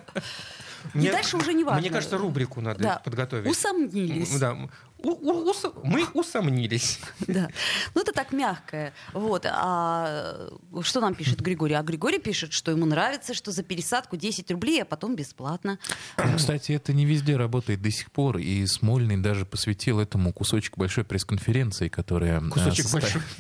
[0.94, 1.82] И Мне- дальше уже не важно.
[1.82, 3.02] Мне кажется, рубрику надо Да.
[3.04, 3.52] подготовить.
[3.52, 4.40] Усомнились.
[4.40, 4.56] Да.
[5.02, 7.00] У- у- усо- Мы усомнились.
[7.28, 7.48] Да.
[7.96, 8.94] Ну, это так мягкое.
[9.14, 9.46] Вот.
[9.46, 11.76] А э, что нам пишет Григорий?
[11.76, 15.80] А Григорий пишет, что ему нравится, что за пересадку 10 рублей, а потом бесплатно.
[16.18, 20.78] Ну, Кстати, это не везде работает до сих пор, и Смольный даже посвятил этому кусочек
[20.78, 22.42] большой пресс-конференции, которая...
[22.42, 23.22] э, Кусочек состо- большой.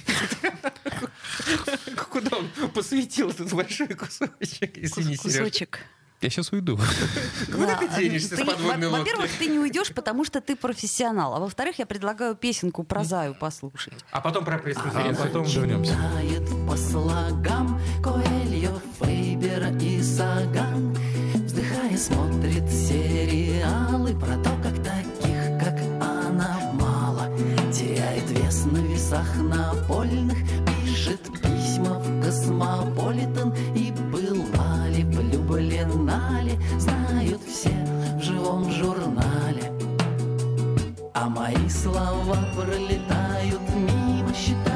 [2.10, 4.78] Куда он посвятил этот большой кусочек?
[4.78, 5.70] Извини, Сереж.
[6.22, 6.78] Я сейчас уйду.
[7.52, 8.90] Куда ты денешься с подводной?
[8.90, 11.36] Во-первых, ты не уйдешь, потому что ты профессионал.
[11.36, 13.94] А во-вторых, я предлагаю песенку про Заю послушать.
[14.12, 15.28] А потом про А пресс-конференцию.
[15.28, 15.96] потом вернемся.
[16.68, 20.96] По слогам Коэльо, Фейбера и Саган
[21.34, 27.28] Вздыхая смотрит сериалы Про то, как таких, как она, мало
[27.72, 30.38] Теряет вес на весах напольных
[30.90, 37.70] Пишет письма в Космополитен И была ли, влюблена ли Знают все
[38.18, 39.72] в живом журнале.
[41.14, 44.69] А мои слова пролетают мимо Считает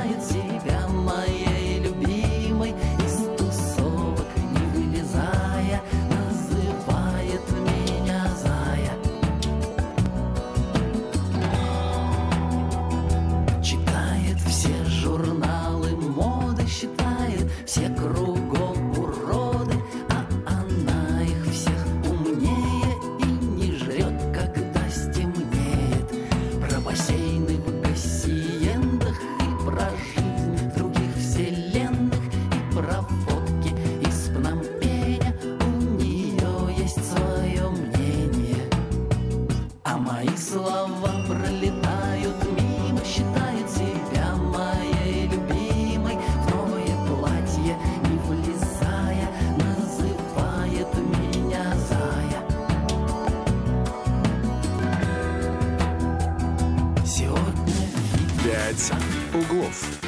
[58.74, 58.92] «Пять
[59.36, 60.00] углов».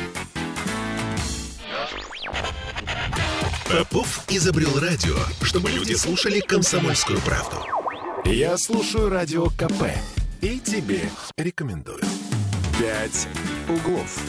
[3.70, 7.58] Попов изобрел радио, чтобы люди слушали комсомольскую правду.
[8.26, 9.92] Я слушаю радио КП
[10.42, 11.02] и тебе
[11.38, 12.02] рекомендую.
[12.80, 13.28] «Пять
[13.70, 14.20] углов».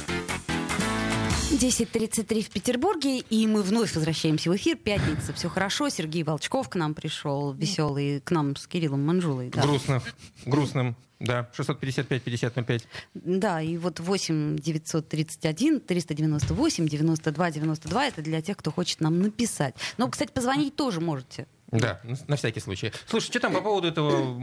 [1.53, 4.77] 10.33 в Петербурге, и мы вновь возвращаемся в эфир.
[4.77, 5.89] Пятница, все хорошо.
[5.89, 9.49] Сергей Волчков к нам пришел, веселый, к нам с Кириллом Манжулой.
[9.49, 10.03] Да, Грустно.
[10.45, 10.97] Грустным.
[11.19, 11.49] Да.
[11.57, 12.83] 655-5005.
[13.15, 19.75] да и вот 8 931 398 92 92 это для тех, кто хочет нам написать.
[19.97, 21.47] Но, кстати, позвонить тоже можете.
[21.73, 22.93] Да, на на всякий случай.
[23.07, 24.35] Слушай, что там по поводу этого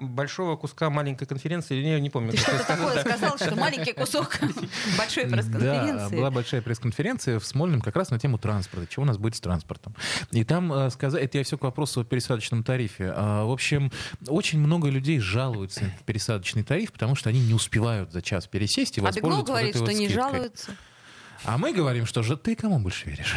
[0.00, 1.74] большого куска маленькой конференции?
[1.76, 2.30] Я не помню.
[2.32, 3.00] Ты что-то такое да.
[3.02, 4.38] сказал, что маленький кусок
[4.98, 6.16] большой Да, пресс-конференции.
[6.16, 8.86] была большая пресс-конференция в Смольном как раз на тему транспорта.
[8.86, 9.94] Чего у нас будет с транспортом?
[10.30, 13.12] И там э, сказать, это я все к вопросу о пересадочном тарифе.
[13.14, 13.92] А, В общем,
[14.26, 18.96] очень много людей жалуются на пересадочный тариф, потому что они не успевают за час пересесть
[18.96, 20.14] и А воспользоваться вот говорит, этой что вот не скидкой.
[20.32, 20.70] жалуются.
[21.44, 23.36] А мы говорим, что же ты кому больше веришь?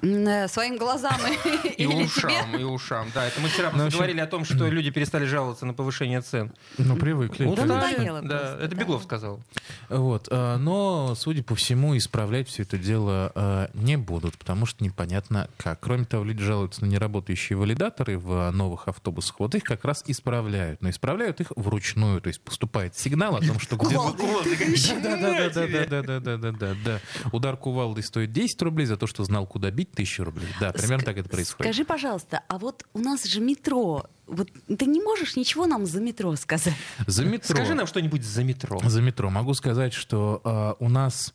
[0.00, 1.18] Э, своим глазам
[1.64, 2.60] и, и ушам, себе.
[2.60, 3.26] И ушам, да.
[3.26, 6.52] Это мы вчера ну, говорили о том, что люди перестали жаловаться на повышение цен.
[6.78, 7.46] Ну, привыкли.
[7.46, 8.38] Устали, да, да.
[8.38, 9.00] Просто, это да.
[9.00, 9.40] Сказал.
[9.88, 10.28] Вот.
[10.30, 15.48] Э, но, судя по всему, исправлять все это дело э, не будут, потому что непонятно
[15.56, 15.80] как.
[15.80, 19.40] Кроме того, люди жалуются на неработающие валидаторы в новых автобусах.
[19.40, 20.80] Вот их как раз исправляют.
[20.80, 22.20] Но исправляют их вручную.
[22.20, 23.76] То есть поступает сигнал о том, что...
[25.88, 27.00] Да-да-да.
[27.32, 30.48] Удар кувалды стоит 10 рублей за то, что знал, куда бить 1000 рублей.
[30.60, 31.72] Да, примерно Ск- так это происходит.
[31.72, 34.06] Скажи, пожалуйста, а вот у нас же метро.
[34.26, 36.74] Вот ты не можешь ничего нам за метро сказать?
[37.06, 37.56] За метро.
[37.56, 38.78] Скажи нам что-нибудь за метро.
[38.84, 39.30] За метро.
[39.30, 41.34] Могу сказать, что э, у нас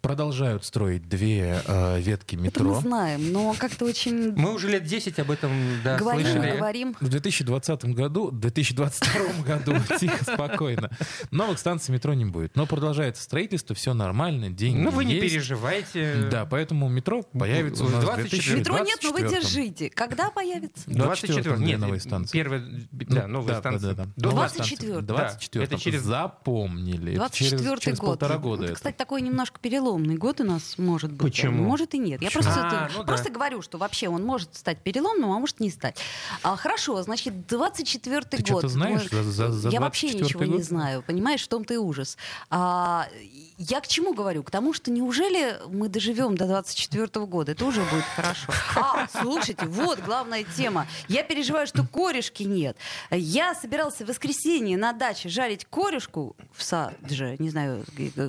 [0.00, 2.80] продолжают строить две э, ветки Это мы метро.
[2.80, 5.50] знаем, но как-то очень Мы уже лет 10 об этом
[5.84, 6.56] да, говорим, слышали.
[6.56, 6.96] говорим.
[7.00, 9.10] В 2020 году, в 2022
[9.46, 10.90] году, тихо, спокойно,
[11.30, 12.54] новых станций метро не будет.
[12.56, 15.32] Но продолжается строительство, все нормально, деньги Ну, вы не есть.
[15.34, 16.28] переживайте.
[16.30, 18.60] Да, поэтому метро появится у В нас в 24.
[18.60, 18.60] 2024.
[18.60, 19.90] Метро нет, но вы держите.
[19.90, 20.82] Когда появится?
[20.90, 22.32] 24 Нет, новые станции.
[22.32, 23.94] Первая, да, Ну, новая да, станция.
[23.94, 24.12] да, да, да.
[24.16, 24.76] До Новая 24.
[24.76, 25.02] станция.
[25.02, 27.14] Да, 24 это через- Запомнили.
[27.14, 28.08] Это через, 24 через год.
[28.20, 28.62] полтора года.
[28.64, 28.74] Это, это.
[28.76, 29.58] кстати, такой немножко
[29.88, 31.32] переломный год у нас может быть.
[31.32, 31.62] Почему?
[31.64, 32.20] Может и нет.
[32.20, 32.42] Я Почему?
[32.42, 33.04] просто, А, это- ну да.
[33.06, 35.98] просто говорю, что вообще он может стать переломным, а может не стать.
[36.42, 38.46] А, хорошо, значит, 24 Ты год.
[38.46, 40.62] что-то знаешь за- за- за Я вообще 24 ничего не год?
[40.66, 41.02] знаю.
[41.06, 42.16] Понимаешь, в том-то и ужас.
[42.50, 43.08] А,
[43.56, 44.42] я к чему говорю?
[44.42, 47.52] К тому, что неужели мы доживем до 24 года?
[47.52, 48.52] Это уже будет хорошо.
[48.76, 50.86] А, слушайте, вот главная тема.
[51.08, 52.76] Я переживаю, что корешки нет.
[53.10, 57.84] Я собирался в воскресенье на даче жарить корешку в садже, не знаю,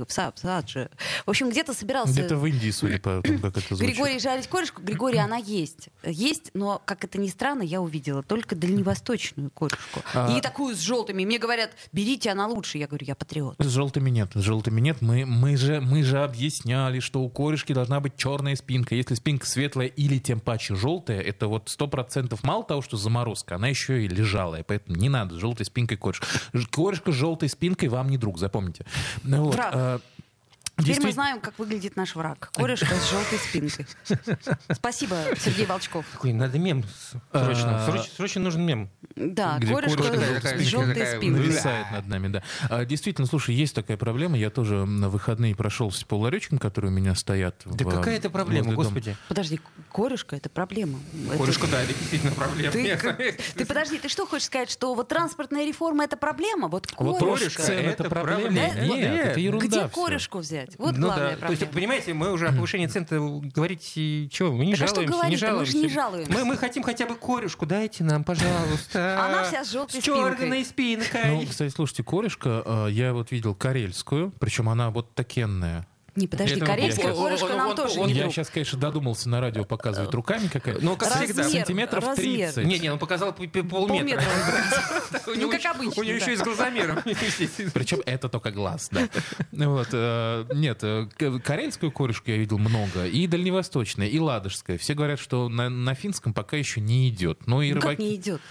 [0.08, 0.90] сад, в садже.
[1.26, 2.14] В общем, где-то собирался...
[2.14, 3.94] Где-то в Индии, судя по тому, как это звучит.
[3.96, 4.82] Григорий жарить корешку.
[4.82, 5.90] Григорий, она есть.
[6.04, 10.02] Есть, но, как это ни странно, я увидела только дальневосточную корешку.
[10.14, 11.26] А- И такую с желтыми.
[11.26, 12.78] Мне говорят, берите, она лучше.
[12.78, 13.56] Я говорю, я патриот.
[13.60, 14.32] С желтыми нет.
[14.34, 15.02] С желтыми нет.
[15.02, 18.96] Мы, мы, же, мы же объясняли, что у корешки должна быть черная спинка.
[18.96, 23.56] Если спинка светлая или тем паче желтая, это вот сто процентов мало того, что заморозка,
[23.56, 24.64] она еще и лежалая.
[24.64, 26.28] Поэтому не надо с желтой спинкой корешка.
[26.72, 28.86] Корешка с желтой спинкой вам не друг, запомните.
[29.24, 30.02] Ну вот, Враг.
[30.80, 32.52] Теперь мы знаем, как выглядит наш враг.
[32.54, 33.86] Корешка с желтой спинкой.
[34.74, 36.06] Спасибо, Сергей Волчков.
[36.14, 36.84] Какой надо мем
[37.32, 37.84] срочно.
[37.84, 38.90] А, Срочно, срочно нужен мем.
[39.16, 41.30] Да, Где корешка корешка с желтой спинкой.
[41.30, 42.44] нависает над нами, да.
[42.70, 44.38] А, действительно, слушай, есть такая проблема.
[44.38, 47.62] Я тоже на выходные прошелся по ларечкам, которые у меня стоят.
[47.66, 49.16] Да в, какая это проблема, господи.
[49.28, 49.60] Подожди,
[49.92, 51.00] корешка это проблема.
[51.30, 52.72] Это- Корешка, да, это действительно проблема.
[52.72, 56.68] Ты, как- ты подожди, ты что хочешь сказать, что вот транспортная реформа это проблема?
[56.68, 57.46] Вот Вот корешка.
[57.58, 58.42] рост цен это, это проблема.
[58.42, 58.60] проблема.
[58.60, 59.26] Нет, Нет.
[59.28, 60.69] это ерунда Где корешку взять?
[60.78, 63.06] Вот Ну главная да, то есть, понимаете, мы уже о повышении цен
[63.50, 65.46] говорить и чего, мы не Так а что жалуемся, не говорить-то?
[65.46, 65.72] Мы жалуемся.
[65.72, 66.32] же не жалуемся.
[66.32, 69.26] Мы, мы хотим хотя бы корешку, дайте нам, пожалуйста.
[69.26, 71.32] Она вся с желтой черной спинкой.
[71.32, 75.88] Ну, кстати, слушайте, корешка, э, я вот видел карельскую, причем она вот такенная.
[76.16, 77.06] Не, подожди, Это корешка
[77.46, 78.34] он- нам он- тоже он- не я друг.
[78.34, 81.44] сейчас, конечно, додумался на радио показывать руками какая Ну, как Размер, всегда.
[81.50, 82.26] Сантиметров размер.
[82.54, 82.66] 30.
[82.66, 84.22] Не, не, он показал полметра.
[85.28, 87.00] Ну, него как еще- обычно, У него еще и с глазомером.
[87.74, 89.08] Причем это только глаз, да.
[89.52, 94.78] Ну Вот, э, нет, э, к- карельскую корешку я видел много, и дальневосточная, и ладожская.
[94.78, 97.46] Все говорят, что на, финском пока еще не идет.
[97.48, 98.02] Но и Ну, как рыбаки...
[98.02, 98.42] не идет?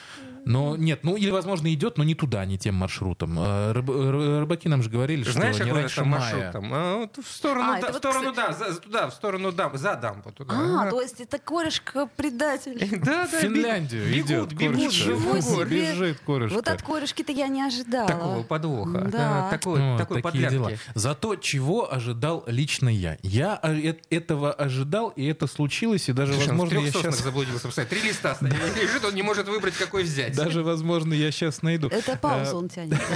[0.48, 3.38] Но нет, ну или, возможно, идет, но не туда, не тем маршрутом.
[3.38, 6.20] Э, рыб- ры- рыбаки нам же говорили, что Знаешь, не раньше там мая.
[6.20, 6.70] маршрут там?
[6.72, 9.52] А, вот В сторону, А, да, это в вот, сторону, да, за- туда, в сторону
[9.52, 10.54] дам, за дамбу туда.
[10.86, 12.78] А, то есть это корешка предатель.
[13.04, 15.42] Да, В да, Финляндию бегут, идет бегут, корешка.
[15.42, 15.92] Себе.
[15.92, 16.54] Бежит корешка.
[16.54, 18.08] Вот от корешки-то я не ожидала.
[18.08, 19.00] Такого подвоха.
[19.12, 19.48] Да.
[19.48, 20.72] А, Такой, Ну, такой такие дела.
[20.94, 23.18] Зато чего ожидал лично я?
[23.22, 27.22] Я а, э- этого ожидал, и это случилось, и даже, Слушай, возможно, я сейчас...
[27.22, 27.84] заблудился.
[27.84, 30.37] Три листа лежит, он не может выбрать, какой взять.
[30.44, 31.88] Даже, возможно, я сейчас найду.
[31.88, 32.98] Это паузу он тянет, да.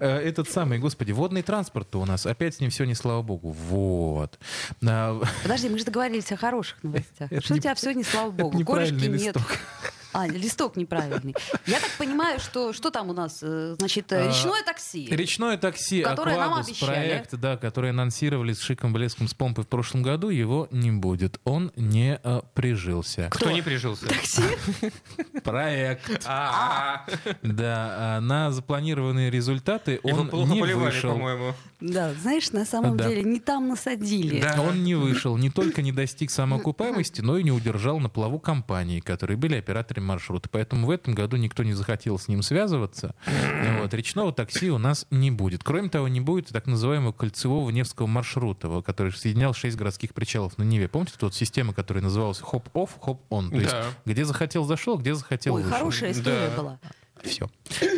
[0.00, 2.24] Э, Этот самый, господи, водный транспорт у нас.
[2.24, 3.50] Опять с ним все не слава богу.
[3.50, 4.38] Вот.
[4.86, 7.30] А, Подожди, мы же договорились о хороших новостях.
[7.30, 8.64] Это Что у не- тебя все не слава богу?
[8.64, 9.10] Корешки нет.
[9.36, 9.42] листок.
[10.16, 11.34] А, листок неправильный.
[11.66, 13.40] Я так понимаю, что что там у нас?
[13.42, 15.06] э, Значит, э, А, речное такси.
[15.10, 16.86] Речное такси Которое нам обещали.
[16.90, 21.38] проект, да, который анонсировали с шиком, блеском, с помпой в прошлом году, его не будет.
[21.44, 23.28] Он не э, прижился.
[23.30, 24.06] Кто не прижился?
[24.06, 24.42] Такси?
[25.44, 26.22] Проект.
[26.26, 27.04] А,
[27.42, 31.12] Да, а на запланированные результаты он плохо не поливали, вышел.
[31.12, 31.52] по-моему.
[31.80, 34.40] Да, знаешь, на самом деле не там насадили.
[34.40, 34.62] Да.
[34.62, 39.00] Он не вышел, не только не достиг самоокупаемости, но и не удержал на плаву компании,
[39.00, 40.48] которые были операторами маршрута.
[40.50, 43.14] Поэтому в этом году никто не захотел с ним связываться.
[43.80, 45.62] Вот, речного такси у нас не будет.
[45.64, 50.62] Кроме того, не будет так называемого кольцевого Невского маршрута, который соединял шесть городских причалов на
[50.62, 50.88] Неве.
[50.88, 53.50] Помните тот система, которая называлась хоп-офф, хоп-он?
[53.50, 53.84] То есть Да.
[54.04, 55.76] где захотел, зашел, где захотел, Ой, вышел.
[55.76, 56.56] хорошая история Да.
[56.62, 56.80] была.
[57.24, 57.48] Все.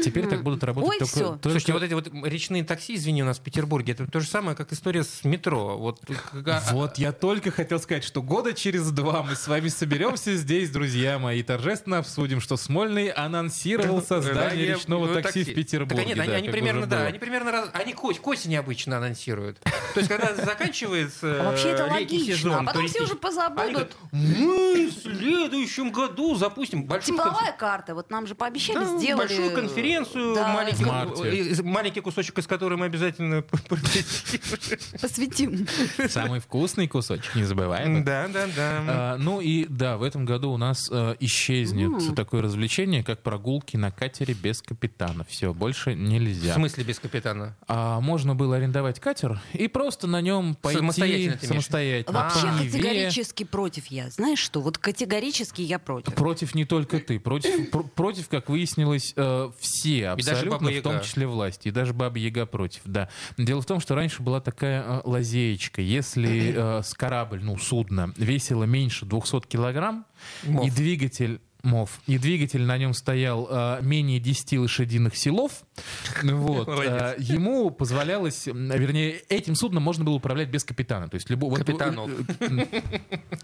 [0.04, 3.26] Теперь так будут работать Ой, только, только- Слушайте, вот эти вот речные такси, извини, у
[3.26, 5.76] нас в Петербурге, это то же самое, как история с метро.
[5.76, 6.00] Вот,
[6.46, 10.70] а- Вот я только хотел сказать, что года через два мы с вами соберемся здесь,
[10.70, 16.14] друзья мои, и торжественно обсудим, что Смольный анонсировал Да, создание речного такси в Петербурге.
[16.14, 19.58] Так нет, они, примерно, да, они примерно, раз- они к, ос- к осени обычно анонсируют.
[19.60, 22.36] То есть, когда заканчивается А Вообще это э, летний логично.
[22.36, 23.96] сезон А потом все уже позабудут.
[24.12, 27.94] мы в следующем году запустим большую Тепловая карта.
[27.94, 29.28] Вот нам же пообещали, Да, сделали...
[29.28, 33.42] большую конференцию, Да, маленький, В э, маленький кусочек из которой мы обязательно
[35.00, 35.66] посвятим.
[36.08, 38.04] Самый вкусный кусочек, не забываем.
[38.04, 38.84] Да, да, да.
[38.86, 43.76] А, ну и да, в этом году у нас э, исчезнет такое развлечение, как прогулки
[43.76, 45.24] на катере без капитана.
[45.24, 46.54] Все, больше В нельзя.
[46.54, 47.56] смысле без капитана?
[47.66, 52.18] А можно было арендовать катер и просто на нем пойти Самостоятельно самостоятельно.
[52.18, 54.10] Вообще категорически против я.
[54.10, 54.60] Знаешь что?
[54.60, 56.14] Вот категорически я против.
[56.14, 61.26] Против не только ты, против, пр- против как выяснилось, э, все абсолютно, в том числе
[61.26, 63.08] власти, и даже Баба Яга против, да.
[63.36, 68.12] Дело в том, что раньше была такая э, лазеечка, если э, с корабль, ну, судно
[68.16, 70.06] весило меньше 200 килограмм,
[70.44, 70.66] Мов.
[70.66, 72.00] и двигатель мов.
[72.06, 75.64] И двигатель на нем стоял э, менее 10 лошадиных силов.
[76.22, 76.66] Вот.
[76.66, 76.92] Молодец.
[76.92, 81.08] Э, ему позволялось, вернее, этим судном можно было управлять без капитана.
[81.08, 81.50] То есть любого...
[81.50, 82.10] вот, Капитанов.
[82.40, 82.46] э,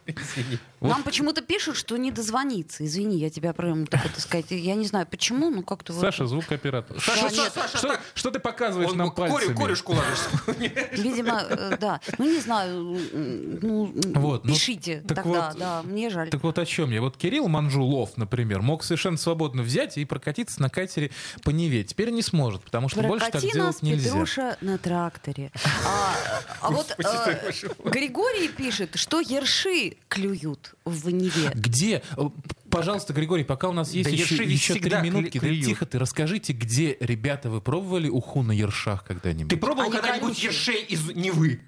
[0.07, 0.59] Извини.
[0.81, 2.85] Нам почему-то пишут, что не дозвониться.
[2.85, 4.47] Извини, я тебя прям так это сказать.
[4.51, 6.01] Я не знаю почему, но как-то вот...
[6.01, 7.01] Саша, звукооператор.
[7.01, 7.53] Саша, нет.
[7.55, 9.55] Саша, Что, ты показываешь нам пальцами?
[9.55, 10.19] корюшку ложишь.
[10.93, 12.01] Видимо, э, да.
[12.19, 12.99] Ну, не знаю.
[13.13, 15.83] Ну, Вот, ну, пишите так тогда, вот, да.
[15.83, 16.31] Мне жаль.
[16.31, 17.01] Так вот о чем я.
[17.01, 21.11] Вот Кирилл Манжулов, например, мог совершенно свободно взять и прокатиться на катере
[21.43, 21.85] по Неве.
[21.85, 24.11] Теперь не сможет, потому что больше так делать нельзя.
[24.11, 25.51] Петруша, на тракторе.
[25.87, 26.15] А,
[26.61, 27.53] а вот э,
[27.85, 31.51] Григорий пишет, что ерши клюют в Неве.
[31.55, 32.03] Где?
[32.17, 32.29] Э,
[32.71, 35.65] Пожалуйста, Григорий, пока у нас есть Да еще, еще три минутки, да клюют.
[35.65, 39.49] тихо ты расскажите, где, ребята, вы пробовали уху на ершах когда-нибудь?
[39.51, 41.61] Ты пробовал когда-нибудь ершей из Невы?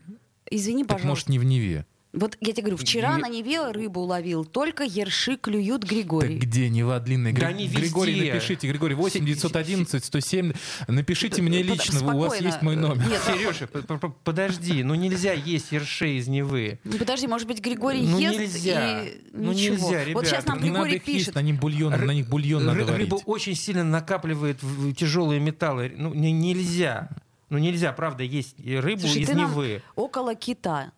[0.51, 1.09] Извини, Так пожалуйста.
[1.09, 1.87] может не в Неве?
[2.17, 6.39] Вот я тебе говорю, вчера Е- на Неве рыбу ловил, только ерши клюют Так Григорий.
[6.39, 7.33] где Нева длинная?
[7.33, 8.33] Да Гри- они Григорий, везде.
[8.33, 8.69] напишите.
[8.69, 10.53] Григорий, 8 911 107.
[10.89, 13.07] Напишите мне лично, у вас есть мой номер.
[13.07, 16.79] Нет, Сережа, п- п- подожди, ну нельзя есть ершей из Невы.
[16.85, 19.03] ну подожди, может быть, Григорий Ну, ест нельзя.
[19.05, 19.75] и Ну, ничего.
[19.91, 21.35] нельзя, вот сейчас ребята, нам Не надо Григорий есть, пишет.
[21.35, 23.11] на них бульон, на них бульон надо варить.
[23.11, 24.59] Рыба очень сильно накапливает
[24.97, 25.93] тяжелые металлы.
[25.95, 27.11] Ну, не- нельзя.
[27.51, 29.83] Ну, нельзя, правда, есть рыбу Слушай, из Невы.
[29.95, 30.93] около кита.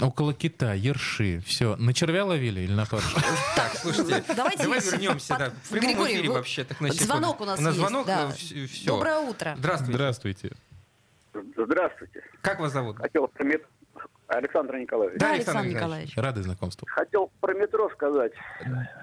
[0.00, 1.40] Около кита, ерши.
[1.46, 1.76] Все.
[1.76, 3.18] На червя ловили или на паршу?
[3.56, 5.52] Так, слушайте, Давайте вернемся.
[5.64, 6.66] В прямом эфире вообще.
[6.80, 6.92] На.
[6.92, 8.30] Звонок у нас У нас есть, звонок, да.
[8.30, 8.86] все.
[8.86, 9.54] Доброе утро.
[9.58, 9.92] Здравствуйте.
[9.94, 10.50] Здравствуйте.
[11.56, 12.22] Здравствуйте.
[12.40, 12.98] Как вас зовут?
[12.98, 13.30] Хотел.
[14.36, 15.18] Александр Николаевич.
[15.18, 16.16] Да, Александр Александр Николаевич.
[16.16, 16.86] Рады знакомству.
[16.90, 18.32] Хотел про метро сказать.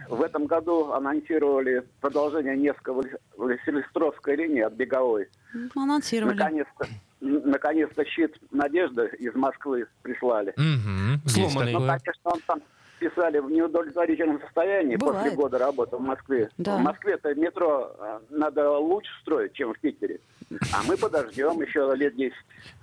[0.09, 2.93] В этом году анонсировали продолжение Невской
[3.37, 5.29] Василистровской линии от Беговой.
[5.75, 6.35] Анонсировали.
[6.35, 6.87] Наконец-то,
[7.19, 10.53] наконец-то щит Надежды из Москвы прислали.
[11.25, 11.73] Есть Сломанный.
[11.73, 12.61] Ну, конечно, он там
[13.01, 15.17] писали в неудовлетворительном состоянии Бывает.
[15.23, 16.49] после года работы в Москве.
[16.57, 16.77] Да.
[16.77, 20.19] В Москве-то метро а, надо лучше строить, чем в Питере.
[20.73, 22.33] А мы подождем еще лет 10.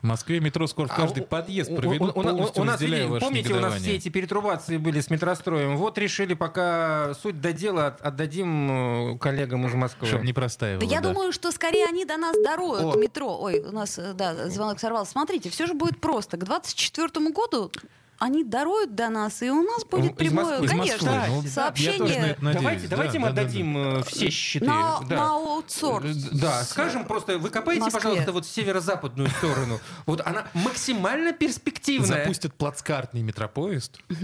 [0.03, 2.81] В Москве метро скоро в каждый А подъезд проведут, у- у- у- полностью у нас,
[2.81, 5.77] Помните, у нас все эти перетрубации были с метростроем?
[5.77, 10.09] Вот решили, пока суть до дела от- отдадим э, коллегам из Москвы.
[10.09, 10.81] Чтобы не простаивало.
[10.81, 11.13] Да я да.
[11.13, 12.99] думаю, что скорее они до нас дороют О.
[12.99, 13.39] метро.
[13.41, 15.13] Ой, у нас, э, да, звонок сорвался.
[15.13, 16.37] Смотрите, все же будет просто.
[16.39, 17.71] К 24 году
[18.19, 20.67] они дороют до нас, и у нас будет Из прямое, Москвы.
[20.67, 21.13] Из конечно, Москвы.
[21.13, 22.63] Ну, я тоже на сообщение это надеюсь.
[22.63, 24.67] давайте Да, давайте мы да, да, отдадим э, все щиты.
[24.67, 25.17] на, да.
[25.17, 26.17] на аутсорс.
[26.33, 28.01] Да, скажем просто, вы копаете, Москве.
[28.01, 29.79] пожалуйста, вот в северо-западную сторону.
[30.07, 31.78] Вот она максимально перспективная.
[31.87, 33.99] Запустят плацкартный метропоезд.
[34.09, 34.17] Ну,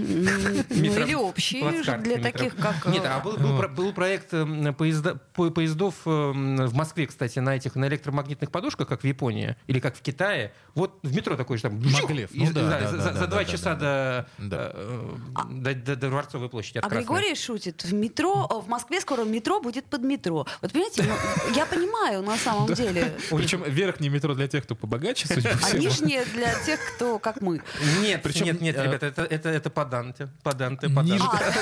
[0.70, 2.86] или плацкартный для таких, как...
[2.86, 7.38] э, Нет, а был, был, про- был проект э, по- поездов э, в Москве, кстати,
[7.38, 10.52] на этих на электромагнитных подушках, как в Японии, или как в Китае.
[10.74, 11.80] Вот в метро такой же там...
[11.80, 12.30] Маглев.
[12.32, 16.78] за, два часа до, э, Дворцовой площади.
[16.82, 16.88] А.
[16.88, 20.46] Григорий шутит, в метро, о, в Москве скоро метро будет под метро.
[20.62, 23.14] Вот понимаете, ну, я понимаю на самом деле.
[23.30, 27.40] Причем верхнее метро для тех, кто побогаче, судя по А нижнее для тех, кто как
[27.44, 27.62] мы.
[28.00, 30.28] Нет, Причем, нет, нет, э, ребята, это, это, это поданты.
[30.42, 31.61] Поданты, Ниже- поданты.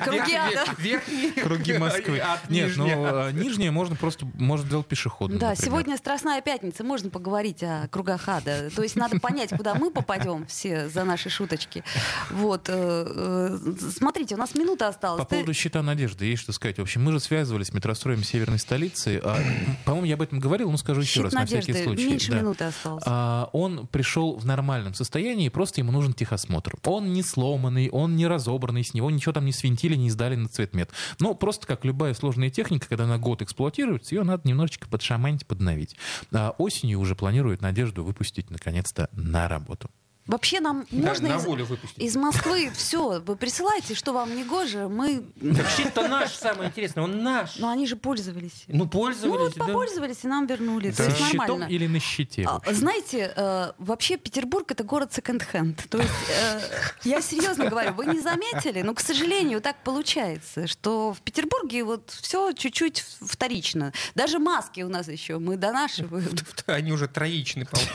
[0.00, 0.64] А, круги ада.
[0.78, 1.30] Верхний.
[1.32, 2.22] Круги Москвы.
[2.48, 5.38] Нет, ну а, нижнее можно просто можно сделать пешеходным.
[5.38, 8.70] Да, сегодня Страстная пятница, можно поговорить о кругах ада.
[8.70, 11.82] То есть надо понять, куда мы попадем все за наши шуточки.
[12.30, 12.68] Вот.
[12.68, 15.20] э, э, Смотрите, у нас минута осталась.
[15.20, 16.78] По поводу щита надежды, есть что сказать.
[16.78, 19.20] В общем, мы же связывались с метростроем северной столицы.
[19.22, 19.38] А,
[19.84, 22.06] по-моему, я об этом говорил, но скажу еще раз, на всякий случай.
[22.06, 23.02] Меньше минуты осталось.
[23.06, 26.74] А, он пришел в нормальном состоянии, просто ему нужен техосмотр.
[26.84, 30.48] Он не сломанный, он не разобранный, с него ничего там не свинтили, не сдали на
[30.48, 30.90] цветмет.
[31.20, 35.96] Но просто как любая сложная техника, когда она год эксплуатируется, ее надо немножечко подшаманить, подновить.
[36.32, 39.88] А осенью уже планируют Надежду выпустить наконец-то на работу.
[40.28, 41.98] Вообще нам Да, можно на из, волю выпустить.
[41.98, 43.20] из Москвы все.
[43.20, 44.86] Вы присылайте, что вам не гоже.
[44.88, 45.24] Мы...
[45.40, 47.56] Вообще-то наш самое интересное, он наш.
[47.56, 48.64] Но они же пользовались.
[48.68, 49.64] Ну, Ну пользовались, вот да.
[49.64, 50.90] попользовались и нам вернули.
[50.90, 51.64] Со То есть щитом нормально.
[51.72, 52.44] или на щите?
[52.46, 55.88] А, Знаете, э, вообще Петербург это город секонд-хенд.
[55.88, 56.60] То есть э,
[57.04, 62.10] я серьезно говорю, вы не заметили, но, к сожалению, так получается, что в Петербурге вот
[62.10, 63.94] все чуть-чуть вторично.
[64.14, 66.28] Даже маски у нас еще мы донашиваем.
[66.66, 67.92] Они уже троичны, по-моему.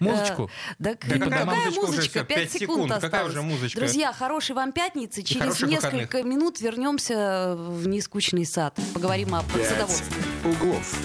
[0.00, 0.50] Музычку.
[0.80, 2.24] Э, Какая какая музычка уже?
[2.24, 3.00] Пять пять секунд секунд.
[3.00, 3.80] Какая уже музычка?
[3.80, 5.22] Друзья, хорошей вам пятницы.
[5.22, 6.24] Через несколько выходных.
[6.24, 8.78] минут вернемся в нескучный сад.
[8.92, 10.22] Поговорим о «Пять продовольствии.
[10.44, 10.96] углов».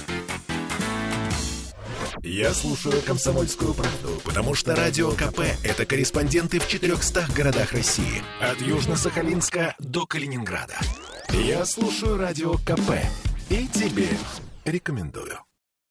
[2.22, 8.22] Я слушаю «Комсомольскую правду», потому что «Радио КП»— это корреспонденты в 400 городах России.
[8.41, 10.78] От Южно-Сахалинска до Калининграда.
[11.30, 12.91] Я слушаю «Радио КП»
[13.49, 14.10] и тебе
[14.66, 15.39] рекомендую.